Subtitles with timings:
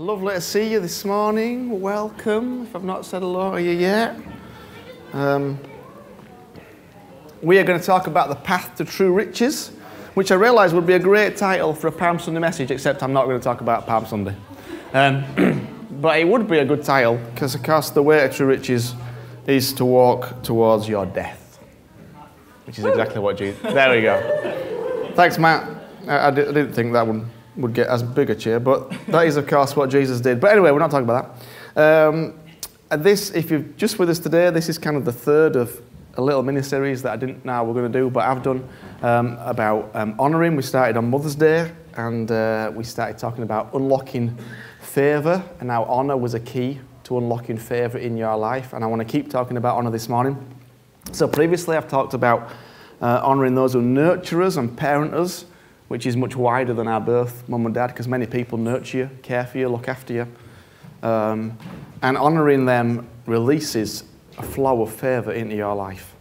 [0.00, 1.80] Lovely to see you this morning.
[1.80, 2.62] Welcome.
[2.62, 4.16] If I've not said hello to you yet,
[5.12, 5.58] um,
[7.42, 9.72] we are going to talk about the path to true riches,
[10.14, 13.12] which I realise would be a great title for a Palm Sunday message, except I'm
[13.12, 14.36] not going to talk about Palm Sunday.
[14.92, 15.66] Um,
[16.00, 18.94] but it would be a good title because, of course, the way to true riches
[19.48, 21.58] is to walk towards your death,
[22.68, 23.60] which is exactly what Jesus.
[23.62, 25.10] There we go.
[25.16, 25.68] Thanks, Matt.
[26.06, 27.28] I, I didn't think that one
[27.58, 30.40] would get as big a cheer, but that is, of course, what Jesus did.
[30.40, 31.36] But anyway, we're not talking about
[31.74, 32.10] that.
[32.10, 32.34] Um,
[33.02, 35.82] this, if you're just with us today, this is kind of the third of
[36.14, 38.66] a little mini series that I didn't know we're going to do, but I've done
[39.02, 40.56] um, about um, honouring.
[40.56, 44.36] We started on Mother's Day, and uh, we started talking about unlocking
[44.80, 48.72] favour, and how honour was a key to unlocking favour in your life.
[48.72, 50.36] And I want to keep talking about honour this morning.
[51.12, 52.50] So previously, I've talked about
[53.00, 55.44] uh, honouring those who nurture us and parent us
[55.88, 59.10] which is much wider than our birth, mum and dad, because many people nurture you,
[59.22, 60.26] care for you, look after you.
[61.02, 61.56] Um,
[62.02, 64.04] and honouring them releases
[64.36, 66.14] a flow of favour into your life.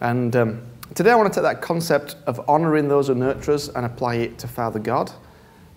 [0.00, 3.68] And um, today I want to take that concept of honouring those who nurture us
[3.68, 5.12] and apply it to Father God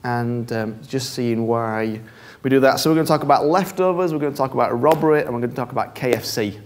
[0.03, 1.99] and um, just seeing why
[2.43, 2.79] we do that.
[2.79, 5.39] So we're going to talk about leftovers, we're going to talk about robbery, and we're
[5.39, 6.59] going to talk about KFC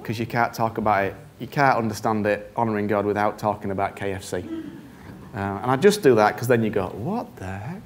[0.00, 3.96] because you can't talk about it, you can't understand it, honouring God, without talking about
[3.96, 4.68] KFC.
[5.34, 7.82] Uh, and I just do that because then you go, what the heck?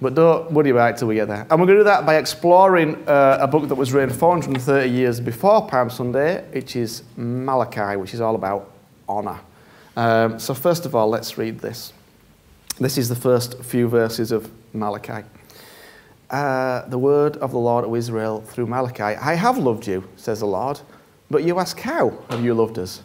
[0.00, 1.46] But don't worry about it till we get there.
[1.48, 4.90] And we're going to do that by exploring uh, a book that was written 430
[4.90, 8.72] years before Palm Sunday, which is Malachi, which is all about
[9.08, 9.38] honour.
[9.96, 11.92] Um, so, first of all, let's read this.
[12.80, 15.24] This is the first few verses of Malachi.
[16.30, 20.40] Uh, the word of the Lord of Israel through Malachi I have loved you, says
[20.40, 20.80] the Lord,
[21.30, 23.02] but you ask, How have you loved us?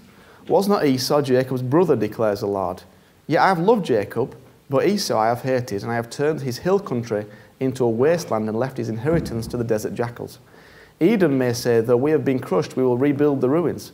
[0.47, 2.81] Was not Esau Jacob's brother, declares the Lord?
[3.27, 4.35] Yet I have loved Jacob,
[4.69, 7.25] but Esau I have hated, and I have turned his hill country
[7.59, 10.39] into a wasteland and left his inheritance to the desert jackals.
[10.99, 13.91] Edom may say, Though we have been crushed, we will rebuild the ruins.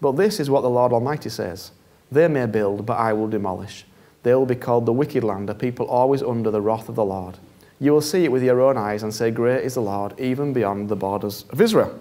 [0.00, 1.70] But this is what the Lord Almighty says
[2.10, 3.86] They may build, but I will demolish.
[4.22, 7.04] They will be called the wicked land, a people always under the wrath of the
[7.04, 7.38] Lord.
[7.80, 10.52] You will see it with your own eyes and say, Great is the Lord, even
[10.52, 11.98] beyond the borders of Israel.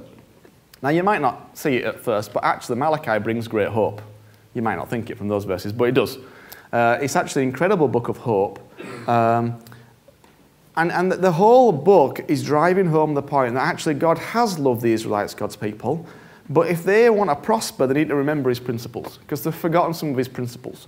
[0.83, 4.01] Now, you might not see it at first, but actually, Malachi brings great hope.
[4.53, 6.17] You might not think it from those verses, but it does.
[6.71, 8.59] Uh, it's actually an incredible book of hope.
[9.07, 9.59] Um,
[10.77, 14.81] and, and the whole book is driving home the point that actually God has loved
[14.81, 16.05] the Israelites, God's people,
[16.49, 19.93] but if they want to prosper, they need to remember his principles because they've forgotten
[19.93, 20.87] some of his principles.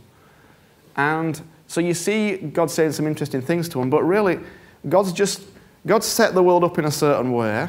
[0.95, 4.39] And so you see God saying some interesting things to them, but really,
[4.88, 5.44] God's just,
[5.85, 7.67] God's set the world up in a certain way.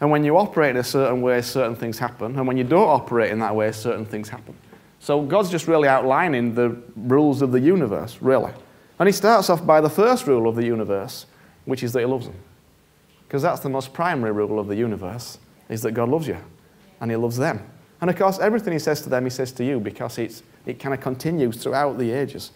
[0.00, 2.36] And when you operate in a certain way, certain things happen.
[2.36, 4.56] And when you don't operate in that way, certain things happen.
[5.00, 8.52] So God's just really outlining the rules of the universe, really.
[8.98, 11.26] And he starts off by the first rule of the universe,
[11.64, 12.36] which is that he loves them.
[13.26, 15.38] Because that's the most primary rule of the universe,
[15.68, 16.38] is that God loves you
[17.00, 17.64] and he loves them.
[18.00, 20.78] And of course, everything he says to them, he says to you because it's, it
[20.78, 22.52] kind of continues throughout the ages.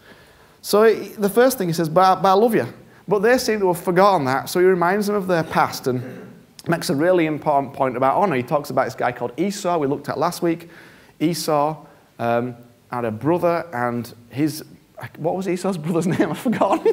[0.62, 2.66] So the first thing he says, but, but I love you.
[3.06, 6.32] But they seem to have forgotten that, so he reminds them of their past and
[6.68, 8.36] makes a really important point about honor.
[8.36, 10.70] He talks about this guy called Esau, we looked at last week.
[11.18, 11.84] Esau
[12.22, 12.56] um,
[12.90, 14.64] had a brother, and his
[15.18, 16.30] what was Esau's brother's name?
[16.30, 16.86] I forgot.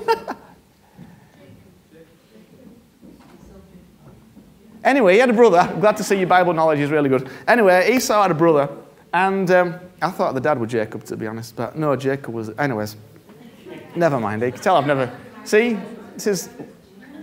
[4.83, 5.59] anyway, he had a brother.
[5.59, 7.29] I'm glad to see your Bible knowledge is really good.
[7.47, 8.69] Anyway, Esau had a brother,
[9.13, 12.49] and um, I thought the dad was Jacob, to be honest, but no, Jacob was.
[12.57, 12.95] Anyways,
[13.95, 14.41] never mind.
[14.41, 15.15] You can tell I've never.
[15.43, 15.77] See,
[16.15, 16.49] this is.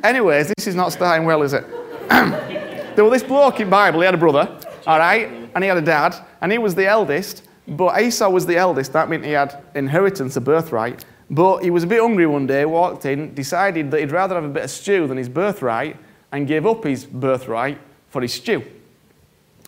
[0.04, 1.66] Anyways, this is not starting well, is it?
[2.08, 3.98] there was this bloke in Bible.
[4.00, 4.56] He had a brother,
[4.86, 7.42] all right, and he had a dad, and he was the eldest.
[7.69, 11.04] But Esau was the eldest, that meant he had inheritance, a birthright.
[11.31, 14.44] But he was a bit hungry one day, walked in, decided that he'd rather have
[14.44, 15.97] a bit of stew than his birthright,
[16.31, 17.78] and gave up his birthright
[18.09, 18.62] for his stew.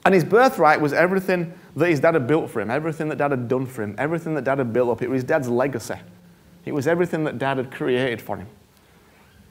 [0.04, 3.30] And his birthright was everything that his dad had built for him, everything that dad
[3.30, 5.02] had done for him, everything that dad had built up.
[5.02, 5.96] It was dad's legacy.
[6.64, 8.46] It was everything that dad had created for him.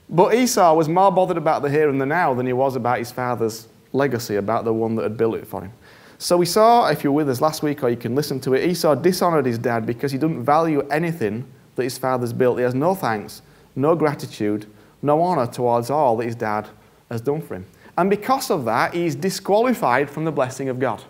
[0.10, 3.00] But Esau was more bothered about the here and the now than he was about
[3.00, 5.72] his father's legacy, about the one that had built it for him.
[6.20, 8.68] So we saw, if you're with us last week or you can listen to it,
[8.68, 12.58] Esau dishonored his dad because he didn't value anything that his father's built.
[12.58, 13.44] He has no thanks,
[13.76, 14.66] no gratitude,
[15.02, 16.68] no honor towards all that his dad
[17.10, 17.66] has done for him.
[17.98, 21.04] And because of that, he's disqualified from the blessing of God.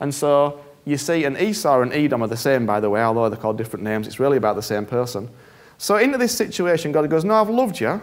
[0.00, 3.28] And so you see, and Esau and Edom are the same, by the way, although
[3.28, 4.06] they're called different names.
[4.06, 5.28] It's really about the same person.
[5.76, 8.00] So into this situation, God goes, No, I've loved you.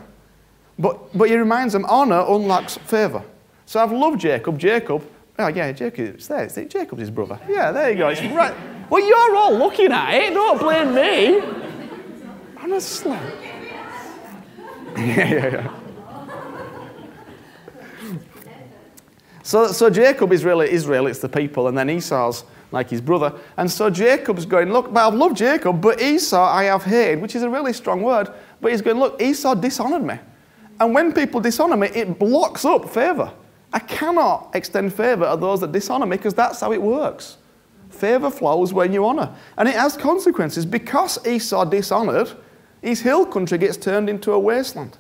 [0.78, 3.24] But, but he reminds them, honor unlocks favor.
[3.66, 4.60] So I've loved Jacob.
[4.60, 6.44] Jacob Oh, yeah, Jacob's there.
[6.46, 7.40] It's Jacob's brother.
[7.50, 8.08] Yeah, there you go.
[8.10, 8.54] It's right.
[8.90, 10.34] Well, you're all looking at it.
[10.34, 11.42] Don't blame me.
[12.58, 13.12] Honestly.
[13.12, 15.74] yeah, yeah, yeah.
[19.44, 23.32] So, so Jacob is really Israel, it's the people, and then Esau's like his brother.
[23.58, 27.36] And so Jacob's going, Look, but I've loved Jacob, but Esau I have hated, which
[27.36, 28.30] is a really strong word.
[28.60, 30.18] But he's going, Look, Esau dishonored me.
[30.80, 33.32] And when people dishonor me, it blocks up favor.
[33.76, 37.36] I cannot extend favor to those that dishonor me because that's how it works.
[37.90, 39.36] Favor flows when you honor.
[39.58, 40.66] And it has consequences.
[40.66, 42.32] Because Esau dishonored,
[42.82, 44.98] his hill country gets turned into a wasteland.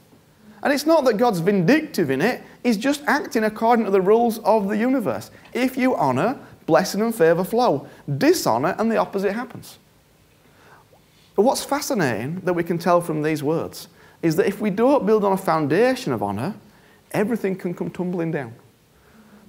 [0.62, 4.40] And it's not that God's vindictive in it, He's just acting according to the rules
[4.40, 5.30] of the universe.
[5.54, 7.88] If you honor, blessing and favor flow.
[8.18, 9.78] Dishonor, and the opposite happens.
[11.36, 13.88] But what's fascinating that we can tell from these words
[14.24, 16.56] is that if we don't build on a foundation of honor,
[17.12, 18.54] everything can come tumbling down.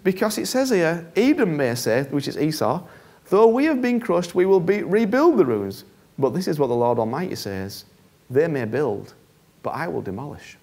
[0.07, 2.81] Because it says here, Edom may say, which is Esau,
[3.29, 5.83] though we have been crushed, we will be, rebuild the ruins.
[6.17, 7.87] But this is what the Lord Almighty says
[8.31, 9.15] they may build,
[9.65, 10.59] but I will demolish.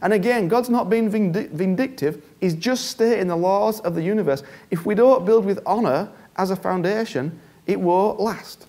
[0.00, 4.42] And again, God's not being vindictive, He's just stating the laws of the universe.
[4.72, 7.38] If we don't build with honor as a foundation,
[7.68, 8.66] it won't last.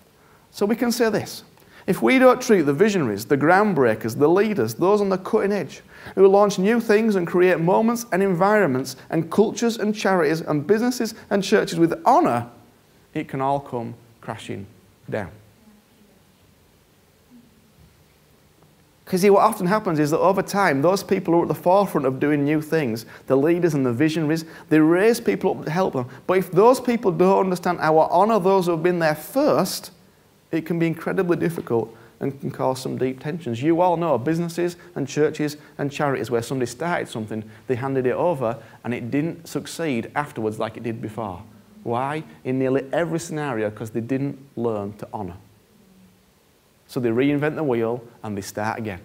[0.52, 1.42] So we can say this
[1.88, 5.82] if we don't treat the visionaries, the groundbreakers, the leaders, those on the cutting edge,
[6.14, 11.14] who launch new things and create moments and environments and cultures and charities and businesses
[11.30, 12.48] and churches with honor,
[13.14, 14.66] it can all come crashing
[15.08, 15.30] down.
[19.04, 21.54] Because see, what often happens is that over time, those people who are at the
[21.54, 25.70] forefront of doing new things, the leaders and the visionaries, they raise people up to
[25.70, 26.08] help them.
[26.26, 29.90] But if those people don't understand how to honour those who have been there first,
[30.50, 33.62] it can be incredibly difficult and can cause some deep tensions.
[33.62, 38.14] You all know businesses and churches and charities where somebody started something, they handed it
[38.14, 41.42] over, and it didn't succeed afterwards like it did before.
[41.82, 42.24] Why?
[42.44, 45.36] In nearly every scenario, because they didn't learn to honour.
[46.86, 49.00] So they reinvent the wheel and they start again.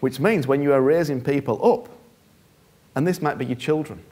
[0.00, 1.88] Which means when you are raising people up,
[2.94, 4.02] and this might be your children,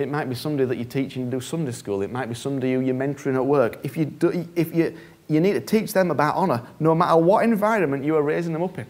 [0.00, 2.74] it might be somebody that you're teaching to do Sunday school, it might be somebody
[2.74, 3.78] who you're mentoring at work.
[3.82, 4.96] If you, do, if you,
[5.28, 8.62] you need to teach them about honour, no matter what environment you are raising them
[8.62, 8.86] up in.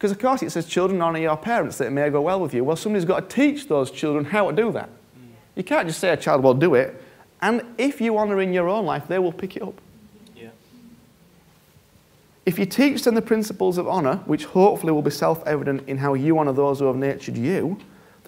[0.00, 2.54] Because, of course, it says children honour your parents that it may go well with
[2.54, 2.64] you.
[2.64, 4.88] Well, somebody's got to teach those children how to do that.
[5.54, 7.02] You can't just say a child, will do it.
[7.42, 9.78] And if you honour in your own life, they will pick it up.
[10.34, 10.48] Yeah.
[12.46, 15.98] If you teach them the principles of honour, which hopefully will be self evident in
[15.98, 17.78] how you honour those who have nurtured you,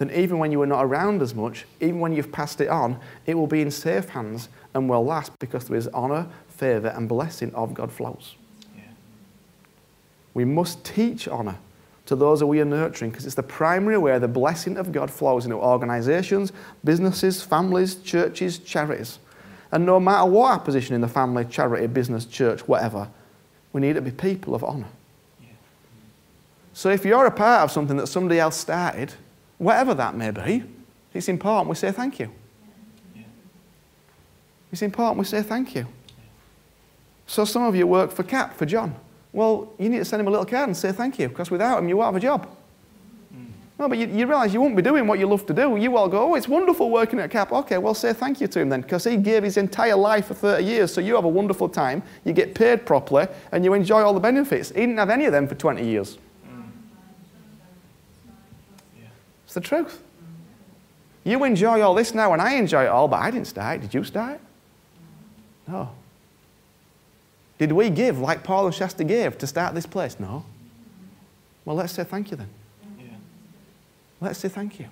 [0.03, 2.99] then even when you are not around as much, even when you've passed it on,
[3.25, 7.07] it will be in safe hands and will last because there is honour, favour, and
[7.07, 8.35] blessing of God flows.
[8.75, 8.83] Yeah.
[10.33, 11.57] We must teach honour
[12.07, 15.09] to those that we are nurturing because it's the primary way the blessing of God
[15.09, 16.51] flows into organizations,
[16.83, 19.19] businesses, families, churches, charities.
[19.71, 23.07] And no matter what our position in the family, charity, business, church, whatever,
[23.71, 24.89] we need to be people of honour.
[25.41, 25.47] Yeah.
[26.73, 29.13] So if you're a part of something that somebody else started,
[29.57, 30.63] whatever that may be,
[31.13, 32.31] it's important we say thank you.
[34.71, 35.87] It's important we say thank you.
[37.27, 38.95] So some of you work for CAP, for John.
[39.31, 41.79] Well, you need to send him a little card and say thank you, because without
[41.79, 42.47] him, you won't have a job.
[43.35, 43.45] Mm.
[43.79, 45.75] No, but you, you realise you won't be doing what you love to do.
[45.77, 47.51] You all go, oh, it's wonderful working at CAP.
[47.51, 50.33] Okay, well, say thank you to him then, because he gave his entire life for
[50.33, 54.01] 30 years, so you have a wonderful time, you get paid properly, and you enjoy
[54.01, 54.69] all the benefits.
[54.69, 56.17] He didn't have any of them for 20 years.
[59.53, 60.01] It's the truth.
[61.23, 63.81] You enjoy all this now, and I enjoy it all, but I didn't start.
[63.81, 64.41] Did you start?
[65.67, 65.91] No.
[67.59, 70.19] Did we give like Paul and Shasta gave to start this place?
[70.19, 70.43] No.
[71.65, 72.49] Well, let's say thank you then.
[72.97, 73.05] Yeah.
[74.19, 74.87] Let's say thank you.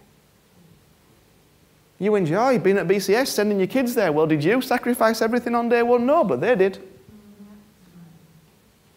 [1.97, 4.11] You enjoy being at BCS, sending your kids there.
[4.11, 6.05] Well, did you sacrifice everything on day one?
[6.05, 6.87] No, but they did.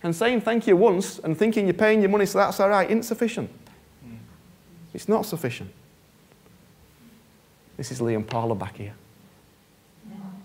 [0.03, 2.87] And saying thank you once and thinking you're paying your money so that's all right
[2.91, 3.51] isn't sufficient.
[3.51, 3.64] Mm.
[4.95, 5.71] It's not sufficient.
[7.77, 8.95] This is Liam Paula back here.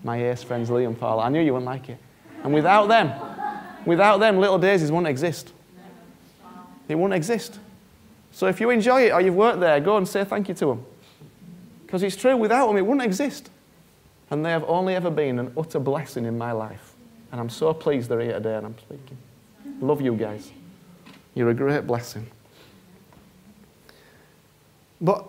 [0.02, 1.22] My ace friends, Liam Paula.
[1.22, 1.98] I knew you wouldn't like it.
[2.42, 3.12] And without them,
[3.86, 5.52] without them, Little Daisies wouldn't exist.
[6.88, 7.60] It wouldn't exist.
[8.32, 10.66] So if you enjoy it or you've worked there, go and say thank you to
[10.66, 10.84] them.
[11.86, 13.50] Because it's true, without them, it wouldn't exist.
[14.30, 16.94] And they have only ever been an utter blessing in my life.
[17.30, 19.18] And I'm so pleased they're here today and I'm speaking.
[19.80, 20.50] Love you guys.
[21.34, 22.26] You're a great blessing.
[25.00, 25.24] But,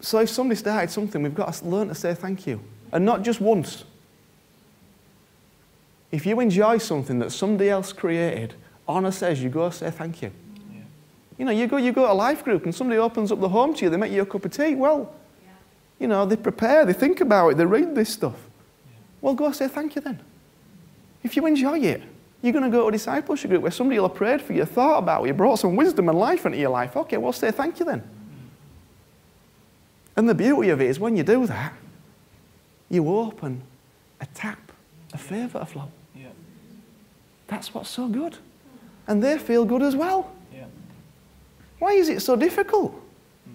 [0.00, 2.60] so if somebody started something, we've got to learn to say thank you.
[2.92, 3.84] And not just once,
[6.10, 8.54] if you enjoy something that somebody else created,
[8.88, 10.32] honor says you go say thank you.
[10.72, 10.80] Yeah.
[11.38, 13.48] You know, you go, you go to a life group and somebody opens up the
[13.48, 14.74] home to you, they make you a cup of tea.
[14.74, 15.52] Well, yeah.
[16.00, 18.34] you know, they prepare, they think about it, they read this stuff.
[18.34, 18.96] Yeah.
[19.20, 20.20] Well, go say thank you then.
[21.22, 22.02] If you enjoy it,
[22.42, 24.64] You're going to go to a discipleship group where somebody will have prayed for you,
[24.64, 26.96] thought about you, brought some wisdom and life into your life.
[26.96, 28.02] Okay, well, say thank you then.
[30.16, 31.72] And the beauty of it is when you do that,
[32.88, 33.62] you open
[34.20, 34.72] a tap,
[35.12, 35.88] a favour flow.
[36.14, 36.28] Yeah.
[37.46, 38.36] That's what's so good.
[39.06, 40.30] And they feel good as well.
[40.54, 40.66] Yeah.
[41.78, 42.92] Why is it so difficult?
[43.48, 43.54] Mm.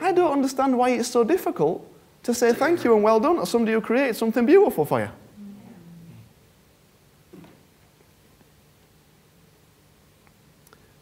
[0.00, 1.86] I don't understand why it's so difficult
[2.24, 5.08] to say thank you and well done to somebody who created something beautiful for you.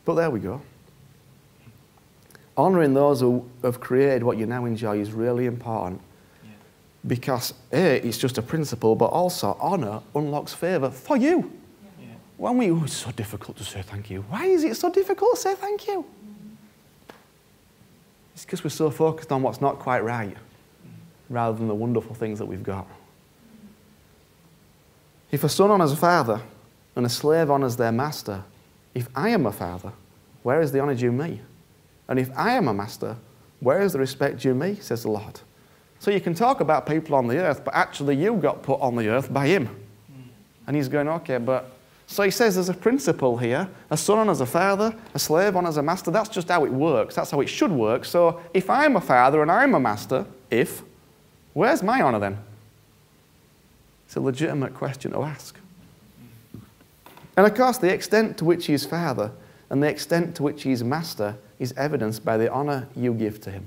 [0.05, 0.63] But there we go.
[2.57, 6.01] Honouring those who have created what you now enjoy is really important
[6.43, 6.51] Yeah.
[7.07, 11.53] because A, it's just a principle, but also honour unlocks favour for you.
[12.01, 12.07] Yeah.
[12.39, 14.23] When we, oh, it's so difficult to say thank you.
[14.29, 16.07] Why is it so difficult to say thank you?
[18.35, 20.91] It's because we're so focused on what's not quite right mm.
[21.31, 22.87] rather than the wonderful things that we've got.
[25.31, 26.41] If a son honours a father
[26.95, 28.45] and a slave honours their master,
[28.95, 29.93] if I am a father,
[30.43, 31.41] where is the honour due me?
[32.09, 33.17] And if I am a master,
[33.61, 35.41] where is the respect due me, says the Lord.
[35.99, 38.97] So you can talk about people on the earth, but actually you got put on
[38.97, 39.69] the earth by him.
[40.67, 41.73] And he's going, okay, but.
[42.09, 45.77] So he says there's a principle here a son honours a father, a slave honours
[45.77, 46.13] a master.
[46.13, 47.17] That's just how it works.
[47.17, 48.05] That's how it should work.
[48.05, 50.83] So if I'm a father and I'm a master, if,
[51.53, 52.39] where's my honour then?
[54.07, 55.59] It's a legitimate question to ask.
[57.37, 59.33] And of course, the extent to which he is father
[59.69, 63.41] and the extent to which he is master is evidenced by the honour you give
[63.43, 63.67] to him.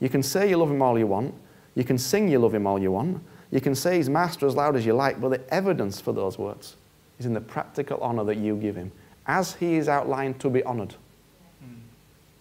[0.00, 1.34] You can say you love him all you want,
[1.74, 4.54] you can sing you love him all you want, you can say he's master as
[4.54, 6.76] loud as you like, but the evidence for those words
[7.18, 8.92] is in the practical honour that you give him,
[9.26, 10.94] as he is outlined to be honoured.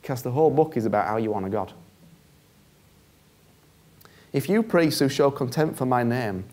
[0.01, 1.73] Because the whole book is about how you honour God.
[4.31, 6.45] If you priests who show contempt for my name,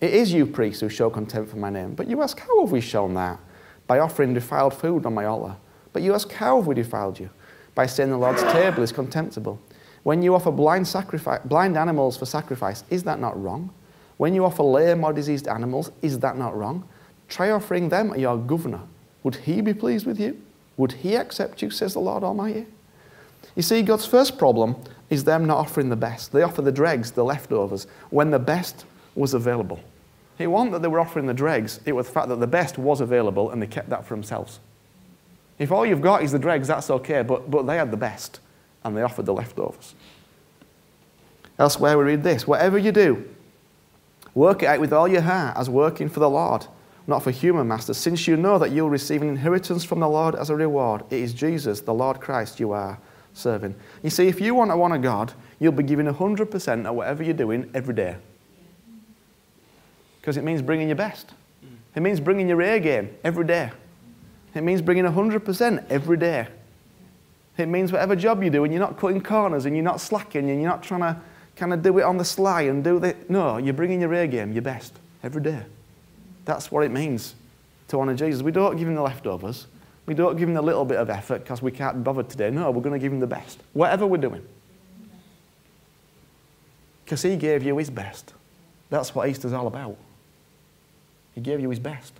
[0.00, 1.94] it is you priests who show contempt for my name.
[1.94, 3.38] But you ask, how have we shown that?
[3.86, 5.56] By offering defiled food on my altar.
[5.92, 7.30] But you ask, how have we defiled you?
[7.74, 9.60] By saying the Lord's table is contemptible.
[10.02, 13.70] When you offer blind, sacrifice, blind animals for sacrifice, is that not wrong?
[14.16, 16.86] When you offer lame or diseased animals, is that not wrong?
[17.28, 18.80] Try offering them at your governor.
[19.22, 20.40] Would he be pleased with you?
[20.76, 22.66] Would he accept you, says the Lord Almighty?
[23.54, 24.76] You see, God's first problem
[25.10, 26.32] is them not offering the best.
[26.32, 28.84] They offer the dregs, the leftovers, when the best
[29.14, 29.80] was available.
[30.38, 32.78] It wasn't that they were offering the dregs, it was the fact that the best
[32.78, 34.58] was available and they kept that for themselves.
[35.62, 38.40] If all you've got is the dregs, that's okay, but, but they had the best
[38.82, 39.94] and they offered the leftovers.
[41.56, 43.28] Elsewhere, we read this Whatever you do,
[44.34, 46.66] work it out with all your heart as working for the Lord,
[47.06, 50.34] not for human masters, since you know that you'll receive an inheritance from the Lord
[50.34, 51.04] as a reward.
[51.10, 52.98] It is Jesus, the Lord Christ, you are
[53.32, 53.76] serving.
[54.02, 57.34] You see, if you want to honor God, you'll be giving 100% at whatever you're
[57.34, 58.16] doing every day.
[60.20, 61.34] Because it means bringing your best.
[61.94, 63.70] It means bringing your A game every day.
[64.54, 66.46] It means bringing 100% every day.
[67.58, 70.50] It means whatever job you do and you're not cutting corners and you're not slacking
[70.50, 71.20] and you're not trying to
[71.56, 73.14] kind of do it on the sly and do the.
[73.28, 75.62] No, you're bringing your A game, your best, every day.
[76.44, 77.34] That's what it means
[77.88, 78.42] to honour Jesus.
[78.42, 79.66] We don't give him the leftovers.
[80.06, 82.50] We don't give him a little bit of effort because we can't be bothered today.
[82.50, 84.44] No, we're going to give him the best, whatever we're doing.
[87.04, 88.32] Because he gave you his best.
[88.90, 89.96] That's what Easter's all about.
[91.34, 92.12] He gave you his best.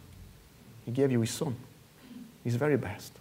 [0.84, 1.56] He gave you his son.
[2.44, 3.12] His very best.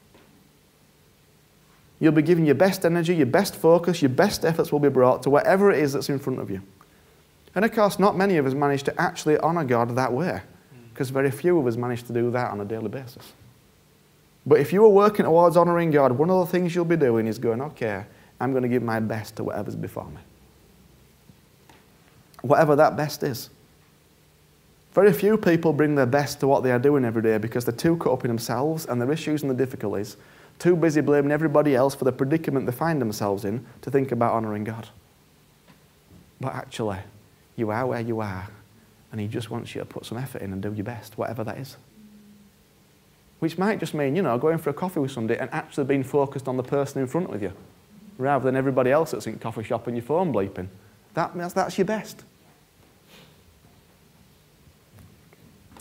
[2.00, 5.22] You'll be giving your best energy, your best focus, your best efforts will be brought
[5.24, 6.62] to whatever it is that's in front of you.
[7.54, 10.42] And of course, not many of us manage to actually honour God that way,
[10.92, 13.34] because very few of us manage to do that on a daily basis.
[14.48, 17.28] But if you are working towards honouring God, one of the things you'll be doing
[17.28, 18.06] is going, okay,
[18.40, 20.18] I'm going to give my best to whatever's before me.
[22.42, 23.52] Whatever that best is.
[24.94, 27.74] Very few people bring their best to what they are doing every day because they're
[27.74, 30.18] too caught up in themselves and their issues and the difficulties,
[30.60, 34.34] too busy blaming everybody else for the predicament they find themselves in to think about
[34.34, 34.90] honouring God.
[36.42, 37.00] But actually,
[37.56, 38.50] you are where you are,
[39.12, 41.44] and He just wants you to put some effort in and do your best, whatever
[41.46, 41.78] that is.
[43.40, 46.04] Which might just mean, you know, going for a coffee with somebody and actually being
[46.04, 47.54] focused on the person in front of you
[48.18, 50.68] rather than everybody else that's in coffee shop and your phone bleeping.
[51.14, 52.24] That, that's, that's your best.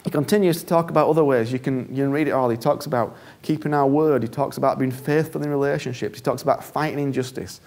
[0.05, 1.53] He continues to talk about other ways.
[1.53, 2.49] You can, you can read it all.
[2.49, 4.23] He talks about keeping our word.
[4.23, 6.19] He talks about being faithful in relationships.
[6.19, 7.61] He talks about fighting injustice.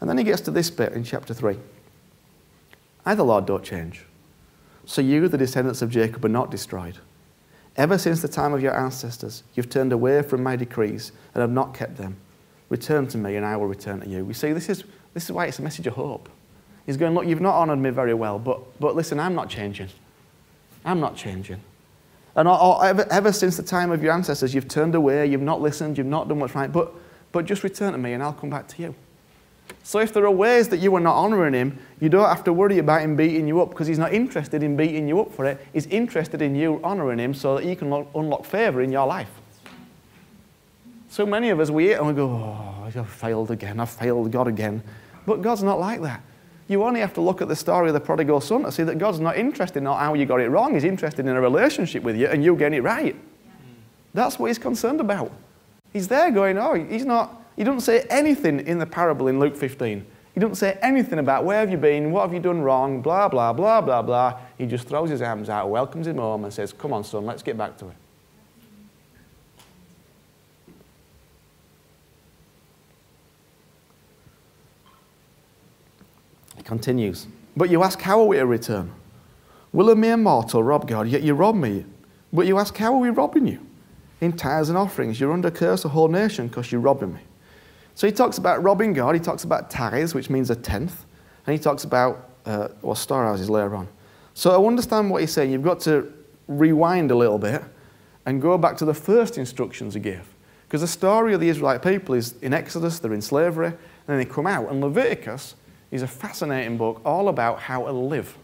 [0.00, 1.56] And then he gets to this bit in chapter 3.
[3.06, 4.04] I, the Lord, don't change.
[4.84, 6.98] So you, the descendants of Jacob, are not destroyed.
[7.76, 11.50] Ever since the time of your ancestors, you've turned away from my decrees and have
[11.50, 12.16] not kept them.
[12.68, 14.24] Return to me, and I will return to you.
[14.24, 14.84] We see, this is,
[15.14, 16.28] this is why it's a message of hope.
[16.86, 19.88] He's going, Look, you've not honoured me very well, but, but listen, I'm not changing.
[20.84, 21.60] I'm not changing.
[22.36, 25.98] And ever, ever since the time of your ancestors, you've turned away, you've not listened,
[25.98, 26.92] you've not done what's right, but,
[27.32, 28.94] but just return to me and I'll come back to you.
[29.82, 32.52] So if there are ways that you are not honouring him, you don't have to
[32.52, 35.44] worry about him beating you up because he's not interested in beating you up for
[35.44, 35.64] it.
[35.72, 39.30] He's interested in you honouring him so that he can unlock favour in your life.
[41.08, 44.30] So many of us, we eat and we go, oh, I've failed again, I've failed
[44.30, 44.82] God again.
[45.26, 46.22] But God's not like that.
[46.70, 48.96] You only have to look at the story of the prodigal son to see that
[48.96, 50.74] God's not interested in how you got it wrong.
[50.74, 53.16] He's interested in a relationship with you and you getting it right.
[54.14, 55.32] That's what he's concerned about.
[55.92, 59.56] He's there going, oh, he's not, he doesn't say anything in the parable in Luke
[59.56, 60.06] 15.
[60.32, 63.28] He doesn't say anything about where have you been, what have you done wrong, blah,
[63.28, 64.38] blah, blah, blah, blah.
[64.56, 67.42] He just throws his arms out, welcomes him home, and says, Come on, son, let's
[67.42, 67.96] get back to it.
[76.70, 78.92] Continues, But you ask, How are we to return?
[79.72, 81.08] Will a mere mortal rob God?
[81.08, 81.84] Yet you rob me.
[82.32, 83.58] But you ask, How are we robbing you?
[84.20, 87.20] In tithes and offerings, you're under curse, a whole nation, because you're robbing me.
[87.96, 91.06] So he talks about robbing God, he talks about tithes, which means a tenth,
[91.44, 93.88] and he talks about, uh, well, storehouses later on.
[94.34, 95.50] So I understand what he's saying.
[95.50, 96.12] You've got to
[96.46, 97.64] rewind a little bit
[98.26, 100.24] and go back to the first instructions he gave.
[100.68, 104.18] Because the story of the Israelite people is in Exodus, they're in slavery, and then
[104.18, 104.70] they come out.
[104.70, 105.56] And Leviticus
[105.90, 108.36] is a fascinating book all about how to live.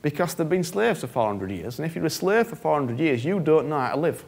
[0.00, 3.24] Because they've been slaves for 400 years, and if you're a slave for 400 years,
[3.24, 4.24] you don't know how to live.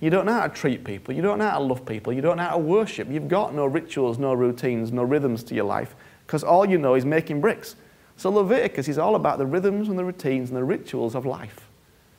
[0.00, 1.14] You don't know how to treat people.
[1.14, 2.12] You don't know how to love people.
[2.12, 3.08] You don't know how to worship.
[3.10, 5.94] You've got no rituals, no routines, no rhythms to your life
[6.26, 7.76] because all you know is making bricks.
[8.16, 11.68] So Leviticus is all about the rhythms and the routines and the rituals of life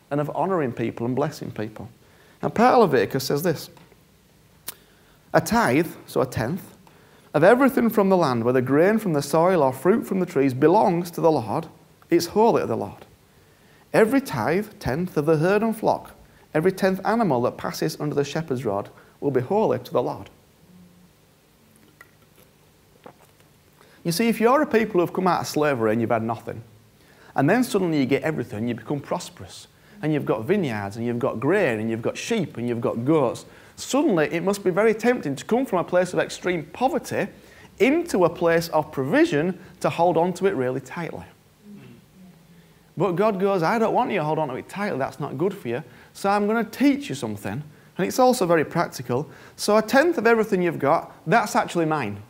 [0.10, 1.90] and of honoring people and blessing people.
[2.42, 3.70] And part of Leviticus says this
[5.34, 6.77] A tithe, so a tenth,
[7.38, 10.56] of everything from the land, whether grain from the soil or fruit from the trees,
[10.56, 11.68] belongs to the Lord.
[12.10, 13.06] It's holy to the Lord.
[13.94, 16.18] Every tithe, tenth of the herd and flock,
[16.58, 18.90] Every tenth animal that passes under the shepherd's rod
[19.20, 20.32] will be holy to the Lord.
[24.04, 26.64] You see, if you're a people who've come out of slavery and you've had nothing,
[27.36, 29.68] and then suddenly you get everything, you become prosperous,
[30.02, 33.06] and you've got vineyards, and you've got grain, and you've got sheep, and you've got
[33.06, 33.46] goats,
[33.78, 37.28] suddenly it must be very tempting to come from a place of extreme poverty
[37.80, 41.24] into a place of provision to hold on to it really tightly.
[42.98, 45.38] But God goes, I don't want you to hold on to it tightly, that's not
[45.38, 45.84] good for you.
[46.14, 47.64] So I'm going to teach you something.
[47.98, 49.30] And it's also very practical.
[49.56, 52.22] So a tenth of everything you've got, that's actually mine.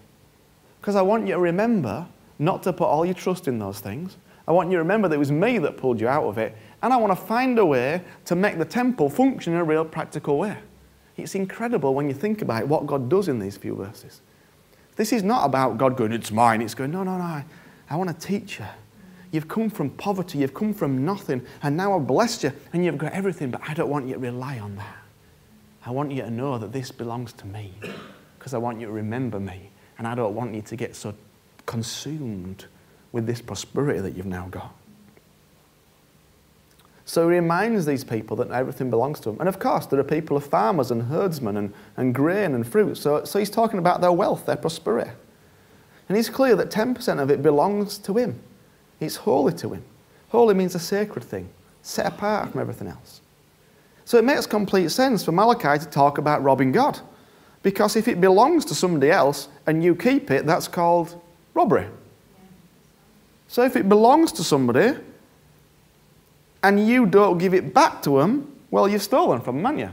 [0.81, 2.05] Because I want you to remember
[2.39, 4.17] not to put all your trust in those things.
[4.47, 6.55] I want you to remember that it was me that pulled you out of it.
[6.81, 9.83] And I want to find a way to make the temple function in a real
[9.83, 10.57] practical way.
[11.17, 14.21] It's incredible when you think about it, what God does in these few verses.
[14.95, 16.61] This is not about God going, it's mine.
[16.61, 17.43] It's going, no, no, no.
[17.89, 18.65] I want to teach you.
[19.31, 22.97] You've come from poverty, you've come from nothing, and now I've blessed you and you've
[22.97, 24.97] got everything, but I don't want you to rely on that.
[25.85, 27.73] I want you to know that this belongs to me
[28.37, 31.13] because I want you to remember me, and I don't want you to get so
[31.65, 32.65] consumed
[33.11, 34.73] with this prosperity that you've now got.
[37.07, 39.39] So he reminds these people that everything belongs to them.
[39.39, 42.97] And of course, there are people of farmers and herdsmen and, and grain and fruit.
[42.97, 45.09] So, so he's talking about their wealth, their prosperity.
[46.09, 48.37] And he's clear that 10% of it belongs to him.
[48.99, 49.85] It's holy to him.
[50.29, 51.47] Holy means a sacred thing,
[51.81, 53.21] set apart from everything else.
[54.03, 56.99] So it makes complete sense for Malachi to talk about robbing God.
[57.63, 61.15] Because if it belongs to somebody else and you keep it, that's called
[61.53, 61.87] robbery.
[63.47, 64.97] So if it belongs to somebody
[66.63, 69.91] and you don't give it back to them, well, you've stolen from them, haven't you?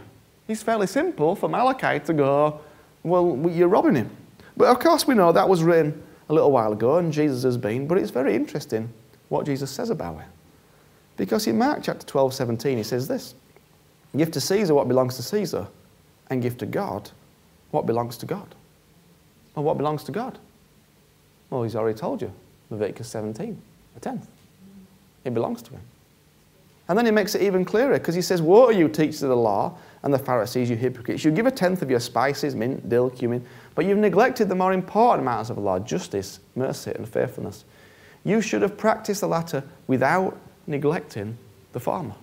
[0.48, 2.60] It's fairly simple for Malachi to go,
[3.02, 4.10] well, you're robbing him.
[4.56, 7.56] But of course, we know that was written a little while ago, and Jesus has
[7.56, 8.88] been, but it's very interesting
[9.28, 10.26] what Jesus says about it.
[11.16, 13.34] Because in Mark chapter 12, 17, he says this
[14.16, 15.66] Give to Caesar what belongs to Caesar,
[16.30, 17.10] and give to God
[17.70, 18.54] what belongs to God.
[19.54, 20.38] Well, what belongs to God?
[21.50, 22.32] Well, he's already told you
[22.70, 23.60] Leviticus 17,
[23.96, 24.26] a tenth.
[25.24, 25.80] It belongs to him.
[26.88, 29.30] And then he makes it even clearer because he says, What are you, teachers of
[29.30, 31.24] the law and the Pharisees, you hypocrites!
[31.24, 33.44] You give a tenth of your spices, mint, dill, cumin,
[33.74, 37.64] but you've neglected the more important matters of the law justice, mercy, and faithfulness.
[38.24, 41.38] You should have practiced the latter without neglecting
[41.72, 42.14] the former.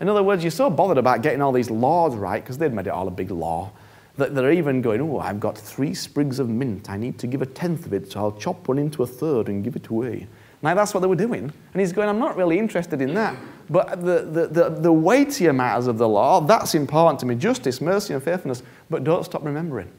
[0.00, 2.88] In other words, you're so bothered about getting all these laws right, because they'd made
[2.88, 3.70] it all a big law,
[4.16, 6.90] that they're even going, Oh, I've got three sprigs of mint.
[6.90, 9.48] I need to give a tenth of it, so I'll chop one into a third
[9.48, 10.26] and give it away.
[10.62, 11.52] Now, that's what they were doing.
[11.72, 13.36] And he's going, I'm not really interested in that.
[13.68, 17.80] But the, the, the, the weightier matters of the law, that's important to me justice,
[17.80, 18.62] mercy, and faithfulness.
[18.88, 19.90] But don't stop remembering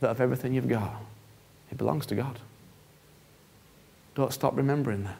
[0.00, 0.94] that of everything you've got,
[1.70, 2.38] it belongs to God.
[4.14, 5.18] Don't stop remembering that.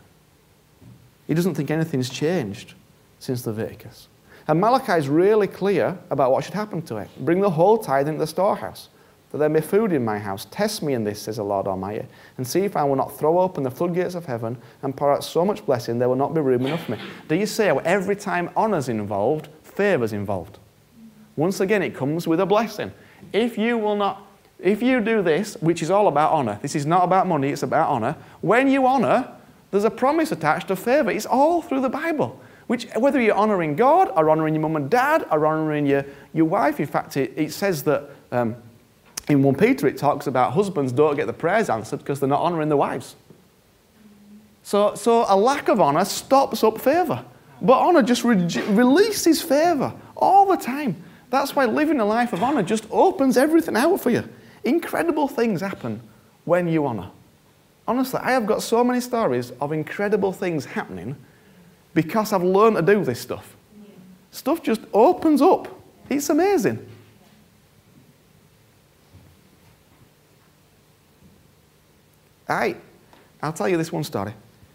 [1.27, 2.75] He doesn't think anything's changed
[3.19, 4.09] since Leviticus.
[4.49, 7.09] And Malachi is really clear about what should happen to it.
[7.21, 8.88] Bring the whole tithe into the storehouse,
[9.31, 10.47] that there may be food in my house.
[10.51, 13.40] Test me in this, says the Lord Almighty, and see if I will not throw
[13.40, 16.40] open the floodgates of heaven and pour out so much blessing there will not be
[16.40, 16.99] room enough for me.
[17.29, 20.59] Do you see how every time honour's involved, favour's involved?
[21.37, 22.93] Once again, it comes with a blessing.
[23.33, 24.27] If you will not,
[24.59, 27.62] if you do this, which is all about honour, this is not about money, it's
[27.62, 28.16] about honour.
[28.40, 29.33] When you honour,
[29.71, 31.11] there's a promise attached of favour.
[31.11, 32.40] It's all through the Bible.
[32.66, 36.45] Which, whether you're honouring God or honouring your mum and dad or honouring your, your
[36.45, 38.57] wife, in fact, it, it says that um,
[39.31, 42.40] in 1 Peter it talks about husbands don't get the prayers answered because they're not
[42.40, 43.14] honouring their wives.
[44.62, 47.25] So, so a lack of honour stops up favour.
[47.62, 51.03] But honour just re- releases favour all the time.
[51.31, 54.29] That's why living a life of honour just opens everything out for you.
[54.64, 56.01] Incredible things happen
[56.45, 57.11] when you honour.
[57.87, 61.16] Honestly, I have got so many stories of incredible things happening
[61.95, 63.57] because I've learned to do this stuff.
[64.33, 65.69] Stuff just opens up.
[66.09, 66.87] It's amazing.
[72.50, 72.76] I,
[73.42, 74.34] I'll tell you this one story.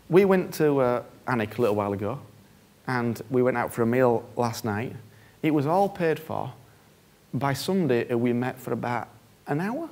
[0.09, 2.19] We went to uh, a little while ago,
[2.87, 4.95] and we went out for a meal last night.
[5.43, 6.53] It was all paid for
[7.33, 9.09] by somebody who we met for about
[9.47, 9.89] an hour,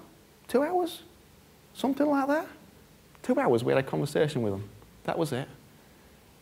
[0.47, 1.01] two hours,
[1.73, 2.47] something like that.
[3.21, 4.69] Two hours, we had a conversation with them.
[5.03, 5.47] That was it.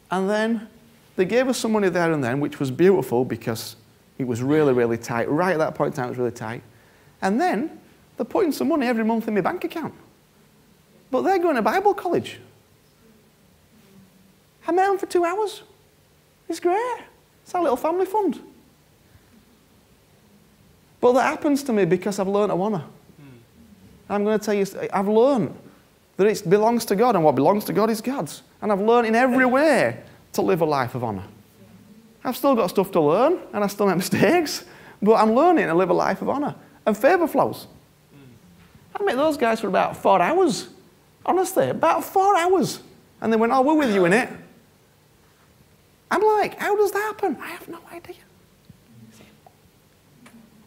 [0.09, 0.67] And then
[1.15, 3.75] they gave us some money there and then, which was beautiful because
[4.17, 5.29] it was really, really tight.
[5.29, 6.61] Right at that point in time, it was really tight.
[7.21, 7.79] And then
[8.17, 9.93] they're putting some money every month in my bank account.
[11.11, 12.39] But they're going to Bible college.
[14.65, 15.61] I met them for two hours.
[16.47, 17.01] It's great.
[17.43, 18.39] It's our little family fund.
[21.01, 22.77] But that happens to me because I've learned to honour.
[23.17, 24.13] Hmm.
[24.13, 25.57] I'm going to tell you, I've learned
[26.17, 28.43] that it belongs to God, and what belongs to God is God's.
[28.61, 29.99] And I've learned in every way
[30.33, 31.23] to live a life of honour.
[32.23, 34.63] I've still got stuff to learn, and I still make mistakes,
[35.01, 36.55] but I'm learning to live a life of honour.
[36.85, 37.67] And favour flows.
[38.11, 39.01] Hmm.
[39.01, 40.69] I met those guys for about four hours.
[41.25, 42.81] Honestly, about four hours.
[43.21, 44.29] And they went, Oh, we're with you in it.
[46.09, 47.37] I'm like, How does that happen?
[47.41, 48.15] I have no idea.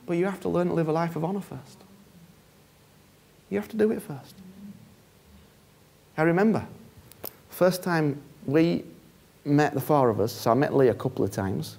[0.06, 1.78] But you have to learn to live a life of honour first.
[3.50, 4.34] You have to do it first.
[6.16, 6.66] I remember,
[7.48, 8.84] first time we
[9.44, 11.78] met the four of us, so I met Lee a couple of times,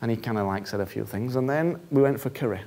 [0.00, 2.60] and he kind of like said a few things, and then we went for curry.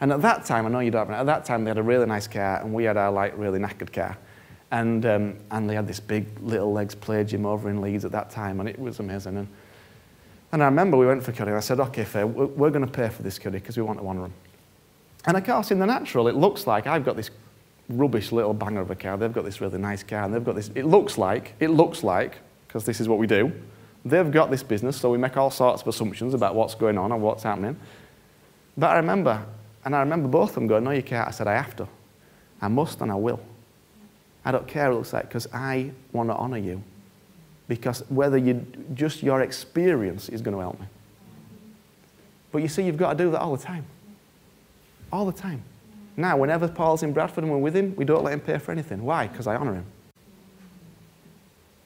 [0.00, 1.82] And at that time, I know you don't, but at that time they had a
[1.82, 4.16] really nice car, and we had our like really knackered car.
[4.70, 8.12] And, um, and they had this big little legs play gym over in Leeds at
[8.12, 9.36] that time, and it was amazing.
[9.36, 9.48] And,
[10.52, 12.90] and I remember we went for curry, and I said, okay, fair, we're going to
[12.90, 14.32] pay for this curry because we want to honour them.
[15.26, 17.30] And of course, in the natural, it looks like I've got this
[17.88, 19.16] rubbish little banger of a car.
[19.16, 20.70] They've got this really nice car, and they've got this.
[20.74, 23.52] It looks like, it looks like, because this is what we do.
[24.04, 27.12] They've got this business, so we make all sorts of assumptions about what's going on
[27.12, 27.76] and what's happening.
[28.76, 29.44] But I remember,
[29.84, 31.28] and I remember both of them going, No, you can't.
[31.28, 31.88] I said, I have to.
[32.60, 33.40] I must and I will.
[34.44, 36.82] I don't care what it looks like because I want to honour you.
[37.66, 40.86] Because whether you just your experience is going to help me.
[42.52, 43.86] But you see, you've got to do that all the time.
[45.12, 45.62] All the time.
[46.16, 48.70] Now, whenever Paul's in Bradford and we're with him, we don't let him pay for
[48.70, 49.02] anything.
[49.02, 49.26] Why?
[49.26, 49.86] Because I honour him.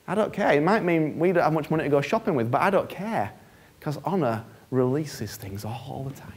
[0.07, 0.53] I don't care.
[0.53, 2.89] It might mean we don't have much money to go shopping with, but I don't
[2.89, 3.33] care
[3.79, 6.33] because honour releases things all the time.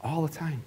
[0.00, 0.62] All the time.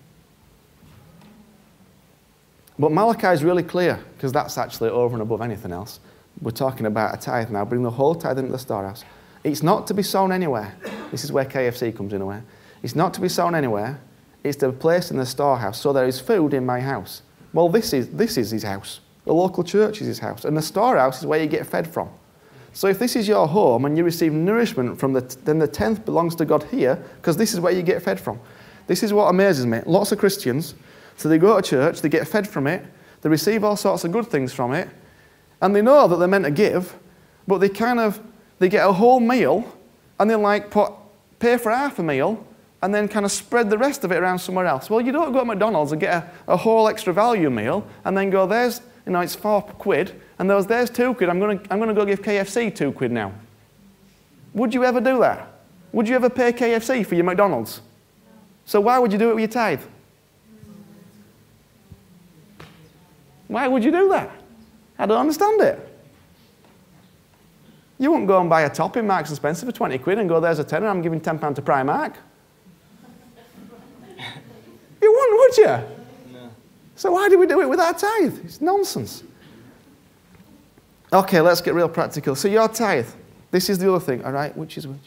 [2.79, 5.99] But Malachi is really clear because that's actually over and above anything else.
[6.41, 7.65] We're talking about a tithe now.
[7.65, 9.03] Bring the whole tithe into the storehouse.
[9.43, 10.75] It's not to be sown anywhere.
[11.11, 12.41] This is where KFC comes in a way.
[12.83, 13.99] It's not to be sown anywhere
[14.43, 17.21] It's to place in the storehouse so there is food in my house.
[17.53, 18.99] Well, this is, this is his house.
[19.25, 20.45] The local church is his house.
[20.45, 22.09] And the storehouse is where you get fed from.
[22.73, 26.05] So if this is your home and you receive nourishment from the, then the tenth
[26.05, 28.39] belongs to God here because this is where you get fed from.
[28.85, 29.81] This is what amazes me.
[29.85, 30.75] Lots of Christians,
[31.17, 32.85] so they go to church, they get fed from it,
[33.21, 34.87] they receive all sorts of good things from it,
[35.61, 36.95] and they know that they're meant to give,
[37.47, 38.21] but they kind of,
[38.59, 39.75] they get a whole meal
[40.19, 40.93] and they like put,
[41.39, 42.45] pay for half a meal
[42.81, 44.89] and then kind of spread the rest of it around somewhere else.
[44.89, 48.15] Well, you don't go to McDonald's and get a, a whole extra value meal and
[48.15, 51.29] then go, there's, you know, it's four quid, and there's, there's two quid.
[51.29, 53.33] I'm going to I'm to go give KFC two quid now.
[54.53, 55.47] Would you ever do that?
[55.91, 57.81] Would you ever pay KFC for your McDonald's?
[58.65, 59.81] So why would you do it with your tithe?
[63.47, 64.31] Why would you do that?
[64.99, 65.83] I don't understand it.
[67.99, 70.29] You wouldn't go and buy a top in Marks and Spencer for 20 quid and
[70.29, 72.15] go, there's a tenner, I'm giving £10 to Primark.
[74.99, 76.33] You wouldn't, would you?
[76.33, 76.49] No.
[76.95, 78.39] So why do we do it with our tithe?
[78.43, 79.23] It's nonsense.
[81.13, 82.35] Okay, let's get real practical.
[82.35, 83.07] So your tithe,
[83.51, 84.55] This is the other thing, all right?
[84.57, 84.97] Which is which?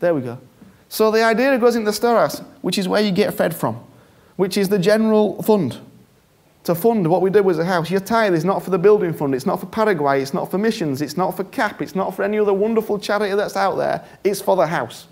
[0.00, 0.38] There we go.
[0.88, 3.78] So the idea goes into the storehouse, which is where you get fed from,
[4.36, 5.78] which is the general fund.
[6.64, 7.90] To fund what we do as a house.
[7.90, 10.58] Your tithe is not for the building fund, it's not for Paraguay, it's not for
[10.58, 14.04] missions, it's not for CAP, it's not for any other wonderful charity that's out there,
[14.24, 15.06] it's for the house.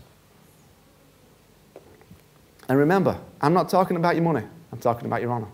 [2.69, 5.49] And remember, I'm not talking about your money, I'm talking about your honour.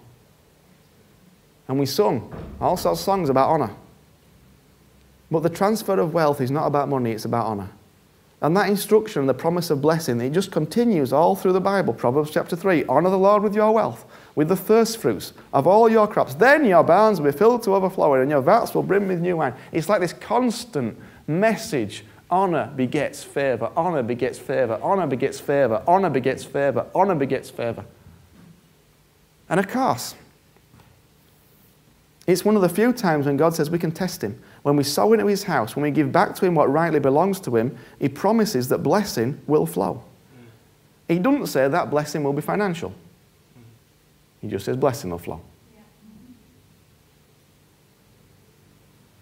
[1.69, 3.71] And we sung all sorts of songs about honour.
[5.31, 7.71] But the transfer of wealth is not about money, it's about honour.
[8.45, 11.95] And that instruction, and the promise of blessing, it just continues all through the Bible.
[11.95, 14.05] Proverbs chapter 3 Honour the Lord with your wealth,
[14.35, 16.35] with the first fruits of all your crops.
[16.35, 19.39] Then your barns will be filled to overflowing, and your vats will brim with new
[19.39, 19.55] wine.
[19.73, 23.73] It's like this constant message Honor begets favor.
[23.79, 24.79] Honor begets favor.
[24.83, 25.83] Honor begets favor.
[25.87, 26.87] Honor begets favor.
[26.95, 27.87] Honor begets favor.
[29.49, 30.17] And of course,
[32.27, 34.41] it's one of the few times when God says we can test him.
[34.63, 37.39] When we sow into his house, when we give back to him what rightly belongs
[37.41, 40.03] to him, he promises that blessing will flow.
[41.07, 42.95] He doesn't say that blessing will be financial.
[44.41, 45.43] He just says blessing will flow.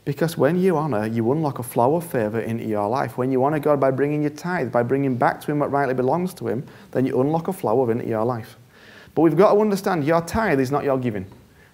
[0.04, 3.16] Because when you honor, you unlock a flow of favor into your life.
[3.16, 5.94] When you honor God by bringing your tithe, by bringing back to Him what rightly
[5.94, 8.56] belongs to Him, then you unlock a flow of into your life.
[9.14, 11.26] But we've got to understand your tithe is not your giving.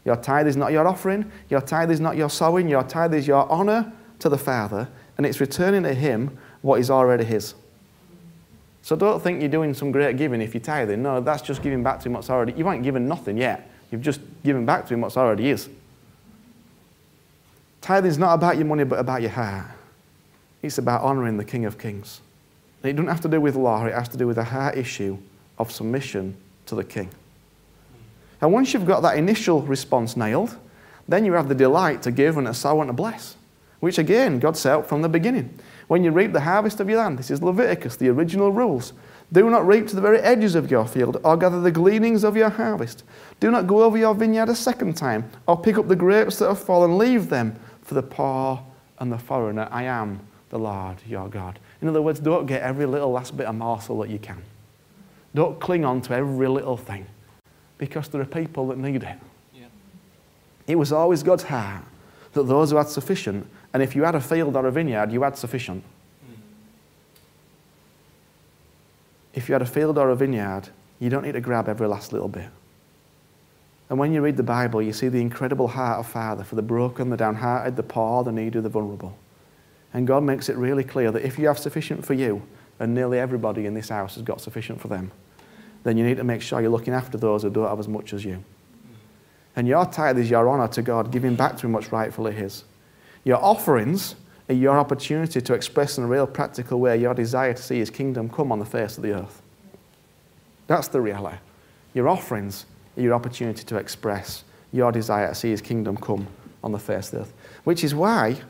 [0.04, 1.30] Your tithe is not your offering.
[1.50, 2.68] Your tithe is not your sowing.
[2.68, 6.90] Your tithe is your honor to the Father, and it's returning to Him what is
[6.90, 7.54] already His.
[8.82, 11.02] So don't think you're doing some great giving if you're tithing.
[11.02, 12.52] No, that's just giving back to Him what's already.
[12.52, 13.70] You ain't given nothing yet.
[13.90, 15.68] You've just given back to Him what's already His.
[17.80, 19.66] Tithing is not about your money, but about your heart.
[20.62, 22.20] It's about honoring the King of Kings.
[22.82, 25.18] It doesn't have to do with law, it has to do with a heart issue
[25.58, 27.10] of submission to the King.
[28.40, 30.56] And once you've got that initial response nailed,
[31.08, 33.36] then you have the delight to give and to sow and to bless,
[33.80, 35.58] which again, God set from the beginning.
[35.88, 38.92] When you reap the harvest of your land, this is Leviticus, the original rules.
[39.32, 42.36] Do not reap to the very edges of your field, or gather the gleanings of
[42.36, 43.04] your harvest.
[43.40, 46.48] Do not go over your vineyard a second time, or pick up the grapes that
[46.48, 46.98] have fallen.
[46.98, 48.62] Leave them for the poor
[48.98, 49.68] and the foreigner.
[49.70, 50.20] I am
[50.50, 51.58] the Lord your God.
[51.80, 54.42] In other words, don't get every little last bit of morsel that you can.
[55.34, 57.06] Don't cling on to every little thing
[57.78, 59.18] because there are people that need it.
[59.54, 59.66] Yeah.
[60.66, 61.84] It was always God's heart
[62.32, 65.22] that those who had sufficient, and if you had a field or a vineyard, you
[65.22, 65.82] had sufficient.
[66.28, 66.36] Mm.
[69.34, 72.12] If you had a field or a vineyard, you don't need to grab every last
[72.12, 72.48] little bit.
[73.88, 76.62] And when you read the Bible, you see the incredible heart of Father for the
[76.62, 79.16] broken, the downhearted, the poor, the needy, the vulnerable.
[79.94, 82.42] And God makes it really clear that if you have sufficient for you,
[82.78, 85.10] and nearly everybody in this house has got sufficient for them,
[85.84, 88.12] then you need to make sure you're looking after those who don't have as much
[88.12, 88.42] as you.
[89.56, 92.64] And your tithe is your honour to God, giving back to Him what's rightfully His.
[93.24, 94.14] Your offerings
[94.48, 97.90] are your opportunity to express in a real practical way your desire to see His
[97.90, 99.42] kingdom come on the face of the earth.
[100.68, 101.38] That's the reality.
[101.94, 106.28] Your offerings are your opportunity to express your desire to see his kingdom come
[106.62, 107.32] on the face of the earth.
[107.64, 108.40] Which is why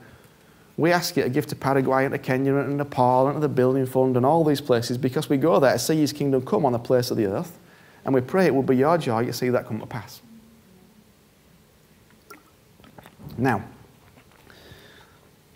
[0.78, 3.40] we ask you to give to Paraguay and to Kenya and to Nepal and to
[3.40, 6.40] the Building Fund and all these places because we go there to see his kingdom
[6.46, 7.58] come on the place of the earth.
[8.04, 10.22] And we pray it will be your joy to see that come to pass.
[13.36, 13.64] Now,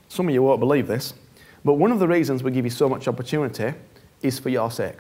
[0.08, 1.14] some of you won't believe this,
[1.64, 3.74] but one of the reasons we give you so much opportunity
[4.22, 4.98] is for your sake.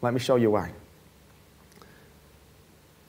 [0.00, 0.72] Let me show you why.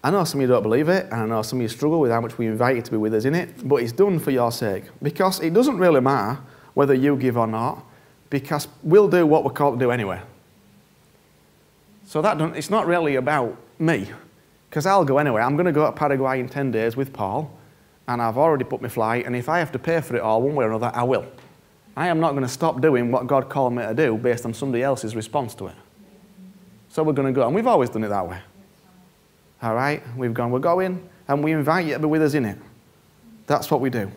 [0.03, 2.01] I know some of you don't believe it, and I know some of you struggle
[2.01, 4.19] with how much we invite you to be with us in it, but it's done
[4.19, 4.83] for your sake.
[5.01, 6.41] Because it doesn't really matter
[6.73, 7.85] whether you give or not,
[8.29, 10.21] because we'll do what we're called to do anyway.
[12.05, 14.09] So that it's not really about me,
[14.69, 15.41] because I'll go anyway.
[15.41, 17.57] I'm going to go to Paraguay in 10 days with Paul,
[18.09, 20.41] and I've already put my flight, and if I have to pay for it all
[20.41, 21.25] one way or another, I will.
[21.95, 24.53] I am not going to stop doing what God called me to do based on
[24.53, 25.75] somebody else's response to it.
[26.89, 28.39] So we're going to go, and we've always done it that way.
[29.63, 30.03] All right?
[30.17, 32.57] We've gone, we're going, and we invite you to be with us in it.
[33.47, 34.11] That's what we do.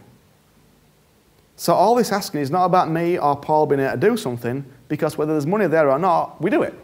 [1.55, 4.65] So all this asking is not about me or Paul being able to do something,
[4.89, 6.75] because whether there's money there or not, we do it.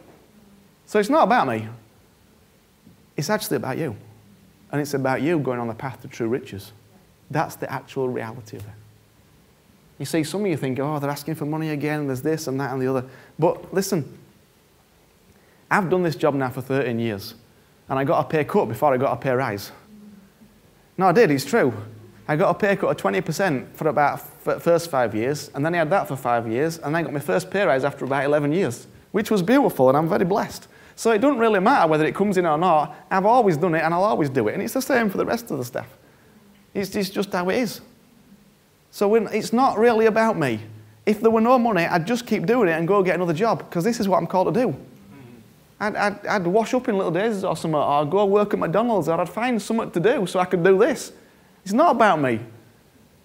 [0.87, 1.69] So it's not about me.
[3.17, 3.97] It's actually about you.
[4.71, 6.73] And it's about you going on the path to true riches.
[7.31, 8.73] That's the actual reality of it.
[9.99, 12.59] You see, some of you think, oh, they're asking for money again, there's this and
[12.61, 13.05] that and the other.
[13.39, 14.19] But listen,
[15.71, 17.35] I've done this job now for 13 years
[17.89, 19.73] and I got a pay cut before I got a pay rise.
[20.97, 21.73] No, I did, it's true.
[22.29, 25.75] I got a pay cut of 20% for about f- first five years, and then
[25.75, 28.05] I had that for five years, and then I got my first pay rise after
[28.05, 30.69] about 11 years, which was beautiful, and I'm very blessed.
[30.95, 32.95] So it doesn't really matter whether it comes in or not.
[33.11, 34.55] I've always done it, and I'll always do it.
[34.55, 35.89] And it's the same for the rest of the staff.
[36.75, 37.81] It's, it's just how it is.
[38.91, 40.61] So it's not really about me.
[41.07, 43.59] If there were no money, I'd just keep doing it and go get another job
[43.59, 44.77] because this is what I'm called to do.
[45.83, 48.61] I'd, I'd, I'd, wash up in little days or something, or I'd go work at
[48.61, 51.13] McDonald's, or I'd find something to do so I could do this.
[51.65, 52.39] It's not about me.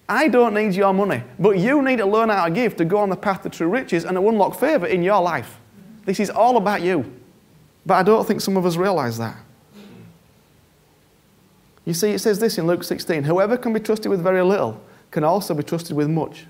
[0.09, 2.97] I don't need your money, but you need to learn how to give to go
[2.97, 5.59] on the path to true riches and to unlock favor in your life.
[6.05, 7.05] This is all about you.
[7.85, 9.37] But I don't think some of us realize that.
[11.85, 14.81] You see, it says this in Luke 16 Whoever can be trusted with very little
[15.11, 16.45] can also be trusted with much.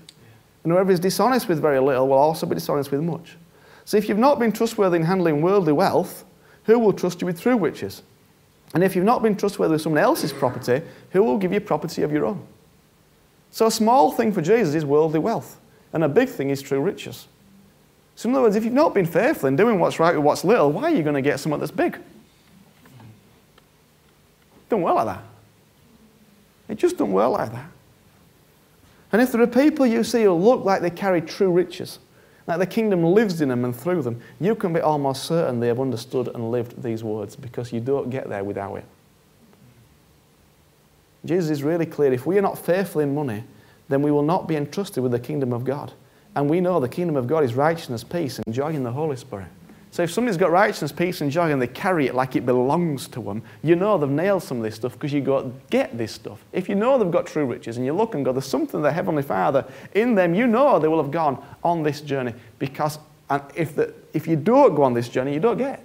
[0.64, 3.36] And whoever is dishonest with very little will also be dishonest with much.
[3.88, 6.26] So if you've not been trustworthy in handling worldly wealth,
[6.64, 8.02] who will trust you with true riches?
[8.74, 12.02] And if you've not been trustworthy with someone else's property, who will give you property
[12.02, 12.46] of your own?
[13.50, 15.58] So a small thing for Jesus is worldly wealth,
[15.94, 17.28] and a big thing is true riches.
[18.14, 20.44] So in other words, if you've not been faithful in doing what's right with what's
[20.44, 21.98] little, why are you going to get something that's big?
[24.68, 25.24] Don't work like that.
[26.68, 27.70] It just don't work like that.
[29.12, 32.00] And if there are people you see who look like they carry true riches,
[32.48, 35.68] like the kingdom lives in them and through them, you can be almost certain they
[35.68, 38.86] have understood and lived these words because you don't get there without it.
[41.26, 42.10] Jesus is really clear.
[42.10, 43.44] If we are not faithful in money,
[43.90, 45.92] then we will not be entrusted with the kingdom of God.
[46.34, 49.16] And we know the kingdom of God is righteousness, peace, and joy in the Holy
[49.16, 49.48] Spirit.
[49.90, 53.08] So if somebody's got righteousness, peace, and joy and they carry it like it belongs
[53.08, 56.12] to them, you know they've nailed some of this stuff because you go, get this
[56.12, 56.44] stuff.
[56.52, 58.92] If you know they've got true riches and you look and go, there's something the
[58.92, 62.98] Heavenly Father in them, you know they will have gone on this journey because
[63.30, 65.84] and if, the, if you don't go on this journey, you don't get.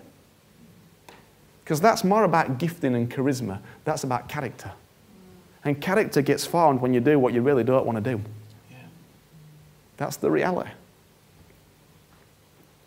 [1.63, 3.59] Because that's more about gifting and charisma.
[3.83, 4.71] That's about character.
[5.63, 8.21] And character gets formed when you do what you really don't want to do.
[8.69, 8.77] Yeah.
[9.97, 10.71] That's the reality.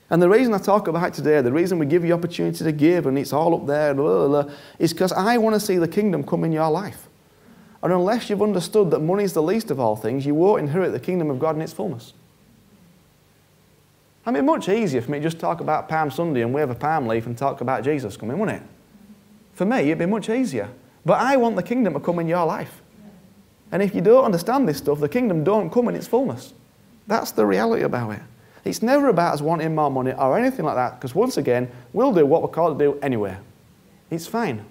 [0.09, 2.73] And the reason I talk about it today, the reason we give you opportunity to
[2.73, 5.79] give and it's all up there, blah, blah, blah, is because I want to see
[5.79, 7.09] the kingdom come in your life.
[7.83, 10.93] And unless you've understood that money is the least of all things, you won't inherit
[10.93, 12.13] the kingdom of God in its fullness.
[14.25, 16.75] I mean, much easier for me to just talk about Palm Sunday and wave a
[16.75, 18.69] palm leaf and talk about Jesus coming, wouldn't it?
[19.55, 20.69] For me, it'd be much easier.
[21.05, 22.83] But I want the kingdom to come in your life.
[23.71, 26.55] And if you don't understand this stuff, the kingdom don't come in its fullness.
[27.07, 28.23] That's the reality about it.
[28.67, 32.13] It's never about us wanting more money or anything like that, because once again, we'll
[32.13, 33.37] do what we're called to do anyway.
[34.11, 34.65] It's fine.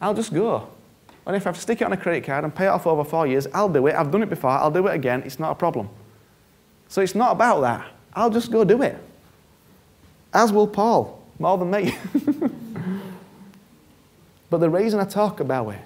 [0.00, 0.68] I'll just go.
[1.26, 2.86] And if I have to stick it on a credit card and pay it off
[2.86, 3.94] over four years, I'll do it.
[3.94, 4.50] I've done it before.
[4.50, 5.22] I'll do it again.
[5.24, 5.88] It's not a problem.
[6.88, 7.86] So it's not about that.
[8.14, 8.98] I'll just go do it.
[10.32, 11.96] As will Paul, more than me.
[14.50, 15.80] but the reason I talk about it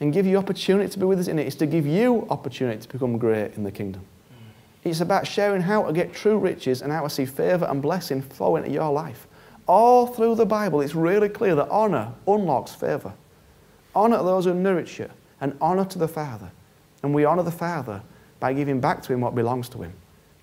[0.00, 2.80] and give you opportunity to be with us in it is to give you opportunity
[2.80, 4.02] to become great in the kingdom.
[4.84, 8.22] It's about sharing how to get true riches and how to see favor and blessing
[8.22, 9.26] flow into your life.
[9.66, 13.12] All through the Bible, it's really clear that honor unlocks favor.
[13.94, 15.10] Honor those who nourish you
[15.40, 16.50] and honor to the Father.
[17.02, 18.02] And we honor the Father
[18.40, 19.92] by giving back to Him what belongs to Him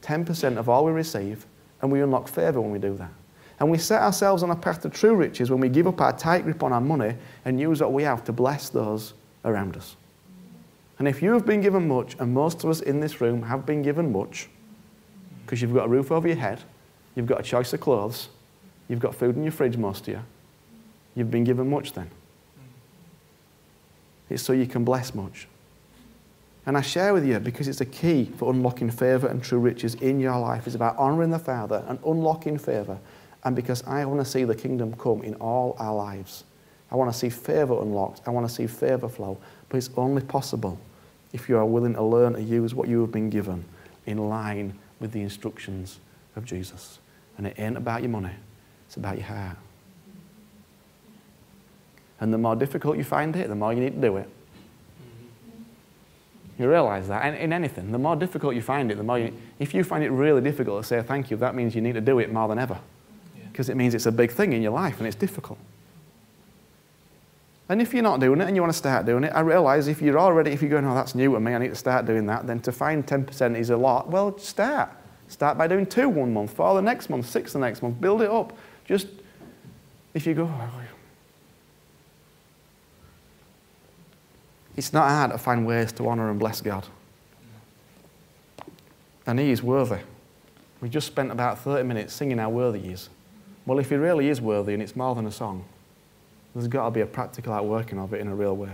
[0.01, 1.47] 10% of all we receive,
[1.81, 3.09] and we unlock favor when we do that.
[3.59, 6.15] And we set ourselves on a path to true riches when we give up our
[6.15, 9.13] tight grip on our money and use what we have to bless those
[9.45, 9.95] around us.
[10.97, 13.65] And if you have been given much, and most of us in this room have
[13.65, 14.47] been given much,
[15.45, 16.61] because you've got a roof over your head,
[17.15, 18.29] you've got a choice of clothes,
[18.87, 20.21] you've got food in your fridge, most of you,
[21.15, 22.09] you've been given much then.
[24.29, 25.47] It's so you can bless much.
[26.65, 29.95] And I share with you because it's a key for unlocking favor and true riches
[29.95, 30.65] in your life.
[30.65, 32.97] It's about honoring the Father and unlocking favor.
[33.43, 36.43] And because I want to see the kingdom come in all our lives.
[36.91, 38.21] I want to see favor unlocked.
[38.25, 39.37] I want to see favor flow.
[39.69, 40.79] But it's only possible
[41.33, 43.65] if you are willing to learn to use what you have been given
[44.05, 45.99] in line with the instructions
[46.35, 46.99] of Jesus.
[47.37, 48.31] And it ain't about your money,
[48.87, 49.57] it's about your heart.
[52.19, 54.29] And the more difficult you find it, the more you need to do it.
[56.57, 59.33] You realize that and in anything, the more difficult you find it, the more you,
[59.59, 62.01] if you find it really difficult to say thank you, that means you need to
[62.01, 62.79] do it more than ever.
[63.51, 63.73] Because yeah.
[63.73, 65.59] it means it's a big thing in your life and it's difficult.
[67.67, 69.87] And if you're not doing it and you want to start doing it, I realize
[69.87, 72.05] if you're already, if you're going, oh, that's new to me, I need to start
[72.05, 74.09] doing that, then to find 10% is a lot.
[74.09, 74.91] Well, start.
[75.27, 77.99] Start by doing two one month, four the next month, six the next month.
[77.99, 78.55] Build it up.
[78.85, 79.07] Just,
[80.13, 80.81] if you go, oh,
[84.75, 86.85] it's not hard to find ways to honour and bless God.
[89.25, 90.01] And He is worthy.
[90.81, 93.09] We just spent about 30 minutes singing how worthy He is.
[93.65, 95.65] Well, if He really is worthy and it's more than a song,
[96.55, 98.71] there's got to be a practical outworking of it in a real way.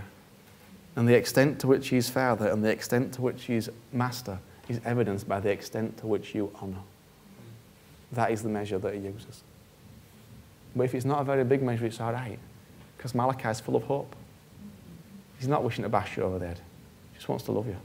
[0.94, 4.80] And the extent to which he's father and the extent to which he's master is
[4.84, 6.78] evidenced by the extent to which you honour.
[8.12, 9.42] That is the measure that he uses.
[10.76, 12.38] But if it's not a very big measure, it's all right.
[12.96, 14.14] Because Malachi is full of hope.
[15.38, 16.60] He's not wishing to bash you over the head.
[17.12, 17.76] He just wants to love you.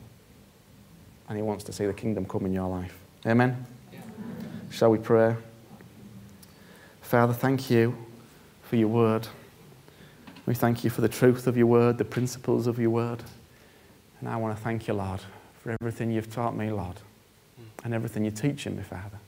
[1.28, 2.96] And he wants to see the kingdom come in your life.
[3.26, 3.66] Amen.
[4.70, 5.36] Shall we pray?
[7.02, 7.98] Father, thank you
[8.64, 9.28] for your word.
[10.48, 13.22] We thank you for the truth of your word, the principles of your word.
[14.22, 15.20] And I want to thank you, Lord,
[15.62, 16.96] for everything you've taught me, Lord,
[17.84, 19.20] and everything you're teaching me, Father.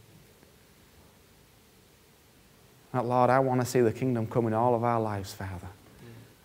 [2.94, 5.68] That, Lord, I want to see the kingdom come in all of our lives, Father.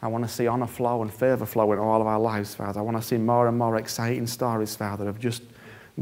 [0.02, 2.80] I want to see honour flow and favour flow in all of our lives, Father.
[2.80, 5.42] I want to see more and more exciting stories, Father, of just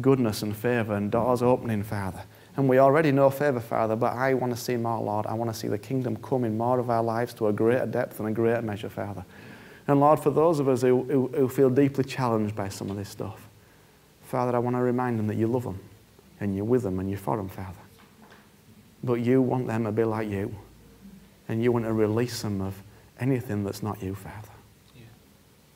[0.01, 2.23] goodness and favour and doors opening, Father.
[2.57, 5.27] And we already know favour, Father, but I want to see more, Lord.
[5.27, 7.87] I want to see the kingdom come in more of our lives to a greater
[7.87, 9.25] depth and a greater measure, Father.
[9.89, 12.97] And Lord, for those of us who, who, who feel deeply challenged by some of
[12.97, 13.49] this stuff,
[14.25, 15.81] Father, I want to remind them that you love them
[16.41, 17.79] and you're with them and you're for them, Father.
[19.03, 20.55] But you want them to be like you.
[21.49, 22.81] And you want to release them of
[23.19, 24.49] anything that's not you, Father.
[24.95, 25.03] Yeah.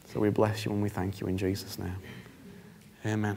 [0.07, 1.97] So we bless you and we thank you in Jesus' name.
[3.05, 3.37] Amen.